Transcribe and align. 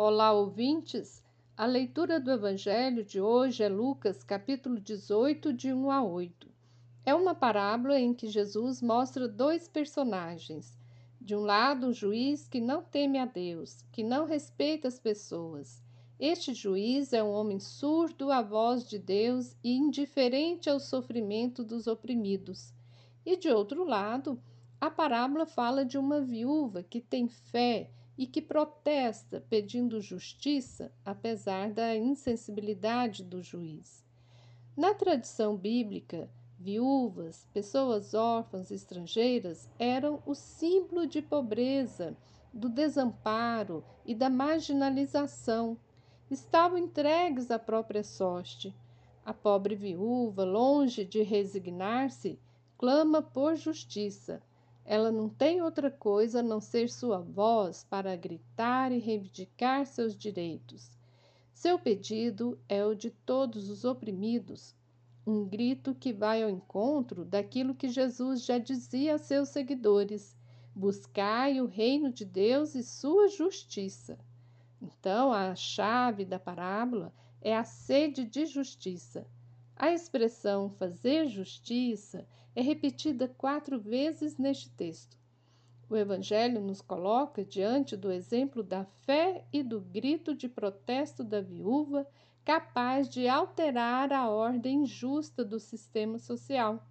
Olá, 0.00 0.30
ouvintes! 0.30 1.24
A 1.56 1.66
leitura 1.66 2.20
do 2.20 2.30
Evangelho 2.30 3.02
de 3.04 3.20
hoje 3.20 3.64
é 3.64 3.68
Lucas, 3.68 4.22
capítulo 4.22 4.78
18, 4.78 5.52
de 5.52 5.72
1 5.72 5.90
a 5.90 6.04
8. 6.04 6.46
É 7.04 7.12
uma 7.12 7.34
parábola 7.34 7.98
em 7.98 8.14
que 8.14 8.28
Jesus 8.28 8.80
mostra 8.80 9.26
dois 9.26 9.66
personagens. 9.66 10.78
De 11.20 11.34
um 11.34 11.40
lado, 11.40 11.88
um 11.88 11.92
juiz 11.92 12.46
que 12.46 12.60
não 12.60 12.80
teme 12.80 13.18
a 13.18 13.26
Deus, 13.26 13.84
que 13.90 14.04
não 14.04 14.24
respeita 14.24 14.86
as 14.86 15.00
pessoas. 15.00 15.82
Este 16.16 16.54
juiz 16.54 17.12
é 17.12 17.20
um 17.20 17.32
homem 17.32 17.58
surdo 17.58 18.30
à 18.30 18.40
voz 18.40 18.88
de 18.88 19.00
Deus 19.00 19.56
e 19.64 19.76
indiferente 19.76 20.70
ao 20.70 20.78
sofrimento 20.78 21.64
dos 21.64 21.88
oprimidos. 21.88 22.72
E 23.26 23.36
de 23.36 23.48
outro 23.48 23.82
lado, 23.82 24.40
a 24.80 24.88
parábola 24.88 25.44
fala 25.44 25.84
de 25.84 25.98
uma 25.98 26.20
viúva 26.20 26.84
que 26.84 27.00
tem 27.00 27.26
fé 27.26 27.90
e 28.18 28.26
que 28.26 28.42
protesta 28.42 29.40
pedindo 29.48 30.00
justiça, 30.00 30.92
apesar 31.04 31.70
da 31.70 31.96
insensibilidade 31.96 33.22
do 33.22 33.40
juiz. 33.40 34.04
Na 34.76 34.92
tradição 34.92 35.56
bíblica, 35.56 36.28
viúvas, 36.58 37.46
pessoas 37.54 38.14
órfãs 38.14 38.72
estrangeiras 38.72 39.70
eram 39.78 40.20
o 40.26 40.34
símbolo 40.34 41.06
de 41.06 41.22
pobreza, 41.22 42.16
do 42.52 42.68
desamparo 42.68 43.84
e 44.04 44.16
da 44.16 44.28
marginalização. 44.28 45.78
Estavam 46.28 46.76
entregues 46.76 47.52
à 47.52 47.58
própria 47.58 48.02
sorte. 48.02 48.74
A 49.24 49.32
pobre 49.32 49.76
viúva, 49.76 50.42
longe 50.42 51.04
de 51.04 51.22
resignar-se, 51.22 52.36
clama 52.76 53.22
por 53.22 53.54
justiça 53.54 54.42
ela 54.90 55.12
não 55.12 55.28
tem 55.28 55.60
outra 55.60 55.90
coisa 55.90 56.40
a 56.40 56.42
não 56.42 56.62
ser 56.62 56.88
sua 56.88 57.18
voz 57.18 57.84
para 57.90 58.16
gritar 58.16 58.90
e 58.90 58.98
reivindicar 58.98 59.84
seus 59.84 60.16
direitos. 60.16 60.96
Seu 61.52 61.78
pedido 61.78 62.58
é 62.66 62.82
o 62.82 62.94
de 62.94 63.10
todos 63.10 63.68
os 63.68 63.84
oprimidos, 63.84 64.74
um 65.26 65.44
grito 65.44 65.94
que 65.94 66.10
vai 66.10 66.42
ao 66.42 66.48
encontro 66.48 67.22
daquilo 67.22 67.74
que 67.74 67.90
Jesus 67.90 68.42
já 68.42 68.56
dizia 68.56 69.16
a 69.16 69.18
seus 69.18 69.50
seguidores: 69.50 70.34
buscai 70.74 71.60
o 71.60 71.66
reino 71.66 72.10
de 72.10 72.24
Deus 72.24 72.74
e 72.74 72.82
sua 72.82 73.28
justiça. 73.28 74.18
Então, 74.80 75.34
a 75.34 75.54
chave 75.54 76.24
da 76.24 76.38
parábola 76.38 77.12
é 77.42 77.54
a 77.54 77.62
sede 77.62 78.24
de 78.24 78.46
justiça. 78.46 79.26
A 79.80 79.92
expressão 79.92 80.68
fazer 80.70 81.28
justiça 81.28 82.26
é 82.52 82.60
repetida 82.60 83.28
quatro 83.28 83.78
vezes 83.78 84.36
neste 84.36 84.68
texto. 84.70 85.16
O 85.88 85.96
Evangelho 85.96 86.60
nos 86.60 86.82
coloca 86.82 87.44
diante 87.44 87.96
do 87.96 88.10
exemplo 88.10 88.64
da 88.64 88.84
fé 88.84 89.46
e 89.52 89.62
do 89.62 89.80
grito 89.80 90.34
de 90.34 90.48
protesto 90.48 91.22
da 91.22 91.40
viúva, 91.40 92.04
capaz 92.44 93.08
de 93.08 93.28
alterar 93.28 94.12
a 94.12 94.28
ordem 94.28 94.84
justa 94.84 95.44
do 95.44 95.60
sistema 95.60 96.18
social. 96.18 96.84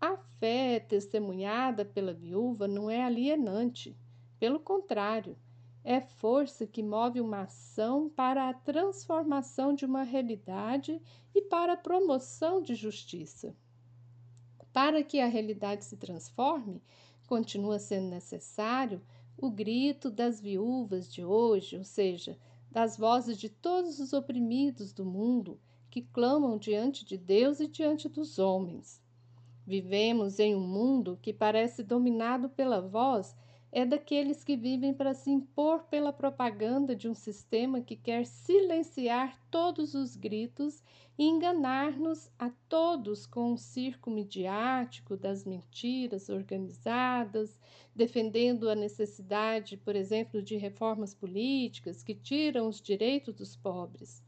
A 0.00 0.16
fé 0.38 0.78
testemunhada 0.78 1.84
pela 1.84 2.14
viúva 2.14 2.68
não 2.68 2.88
é 2.88 3.02
alienante, 3.02 3.98
pelo 4.38 4.60
contrário, 4.60 5.36
é 5.88 6.00
força 6.00 6.66
que 6.66 6.82
move 6.82 7.20
uma 7.20 7.42
ação 7.42 8.08
para 8.08 8.48
a 8.48 8.52
transformação 8.52 9.72
de 9.72 9.84
uma 9.84 10.02
realidade 10.02 11.00
e 11.32 11.40
para 11.40 11.74
a 11.74 11.76
promoção 11.76 12.60
de 12.60 12.74
justiça. 12.74 13.54
Para 14.72 15.04
que 15.04 15.20
a 15.20 15.28
realidade 15.28 15.84
se 15.84 15.96
transforme, 15.96 16.82
continua 17.28 17.78
sendo 17.78 18.08
necessário 18.08 19.00
o 19.38 19.48
grito 19.48 20.10
das 20.10 20.40
viúvas 20.40 21.10
de 21.10 21.24
hoje, 21.24 21.78
ou 21.78 21.84
seja, 21.84 22.36
das 22.68 22.96
vozes 22.96 23.38
de 23.38 23.48
todos 23.48 24.00
os 24.00 24.12
oprimidos 24.12 24.92
do 24.92 25.04
mundo 25.04 25.56
que 25.88 26.02
clamam 26.02 26.58
diante 26.58 27.04
de 27.04 27.16
Deus 27.16 27.60
e 27.60 27.68
diante 27.68 28.08
dos 28.08 28.40
homens. 28.40 29.00
Vivemos 29.64 30.40
em 30.40 30.52
um 30.56 30.66
mundo 30.66 31.16
que 31.22 31.32
parece 31.32 31.84
dominado 31.84 32.48
pela 32.48 32.80
voz 32.80 33.36
é 33.76 33.84
daqueles 33.84 34.42
que 34.42 34.56
vivem 34.56 34.94
para 34.94 35.12
se 35.12 35.30
impor 35.30 35.82
pela 35.90 36.10
propaganda 36.10 36.96
de 36.96 37.10
um 37.10 37.12
sistema 37.12 37.78
que 37.78 37.94
quer 37.94 38.24
silenciar 38.24 39.38
todos 39.50 39.92
os 39.92 40.16
gritos 40.16 40.82
e 41.18 41.24
enganar-nos 41.26 42.32
a 42.38 42.48
todos 42.70 43.26
com 43.26 43.52
um 43.52 43.56
circo 43.58 44.08
midiático 44.08 45.14
das 45.14 45.44
mentiras 45.44 46.30
organizadas, 46.30 47.60
defendendo 47.94 48.70
a 48.70 48.74
necessidade, 48.74 49.76
por 49.76 49.94
exemplo, 49.94 50.40
de 50.40 50.56
reformas 50.56 51.14
políticas 51.14 52.02
que 52.02 52.14
tiram 52.14 52.68
os 52.68 52.80
direitos 52.80 53.34
dos 53.34 53.56
pobres. 53.56 54.22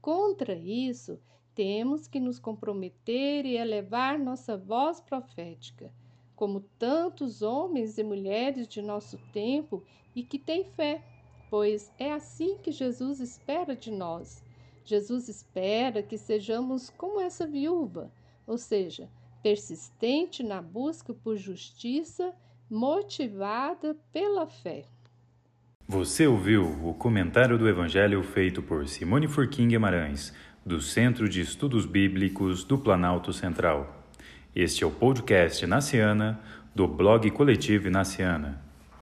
Contra 0.00 0.54
isso, 0.54 1.20
temos 1.54 2.08
que 2.08 2.18
nos 2.18 2.38
comprometer 2.38 3.44
e 3.44 3.54
elevar 3.54 4.18
nossa 4.18 4.56
voz 4.56 4.98
profética 4.98 5.92
como 6.38 6.60
tantos 6.78 7.42
homens 7.42 7.98
e 7.98 8.04
mulheres 8.04 8.68
de 8.68 8.80
nosso 8.80 9.18
tempo 9.32 9.82
e 10.14 10.22
que 10.22 10.38
têm 10.38 10.62
fé, 10.76 11.02
pois 11.50 11.92
é 11.98 12.12
assim 12.12 12.56
que 12.62 12.70
Jesus 12.70 13.18
espera 13.18 13.74
de 13.74 13.90
nós. 13.90 14.40
Jesus 14.84 15.28
espera 15.28 16.00
que 16.00 16.16
sejamos 16.16 16.90
como 16.90 17.20
essa 17.20 17.44
viúva, 17.44 18.12
ou 18.46 18.56
seja, 18.56 19.10
persistente 19.42 20.44
na 20.44 20.62
busca 20.62 21.12
por 21.12 21.36
justiça, 21.36 22.32
motivada 22.70 23.96
pela 24.12 24.46
fé. 24.46 24.84
Você 25.88 26.24
ouviu 26.24 26.66
o 26.88 26.94
comentário 26.94 27.58
do 27.58 27.68
Evangelho 27.68 28.22
feito 28.22 28.62
por 28.62 28.86
Simone 28.86 29.26
Furquim 29.26 29.66
Guimarães, 29.66 30.32
do 30.64 30.80
Centro 30.80 31.28
de 31.28 31.40
Estudos 31.40 31.84
Bíblicos 31.84 32.62
do 32.62 32.78
Planalto 32.78 33.32
Central. 33.32 33.97
Este 34.60 34.82
é 34.82 34.86
o 34.88 34.90
podcast 34.90 35.64
Naciana, 35.68 36.36
do 36.74 36.88
blog 36.88 37.30
Coletivo 37.30 37.88
Naciana. 37.90 38.60